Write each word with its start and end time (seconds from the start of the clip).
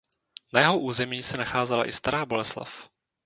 Na 0.53 0.59
jeho 0.59 0.79
území 0.79 1.23
se 1.23 1.37
nacházela 1.37 1.87
i 1.87 1.91
Stará 1.91 2.25
Boleslav. 2.25 2.89